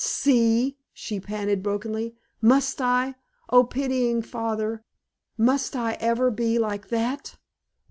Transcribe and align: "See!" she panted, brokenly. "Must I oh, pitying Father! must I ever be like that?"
"See!" 0.03 0.79
she 0.93 1.19
panted, 1.19 1.61
brokenly. 1.61 2.15
"Must 2.41 2.81
I 2.81 3.13
oh, 3.51 3.63
pitying 3.63 4.23
Father! 4.23 4.83
must 5.37 5.75
I 5.75 5.93
ever 6.01 6.31
be 6.31 6.57
like 6.57 6.87
that?" 6.87 7.37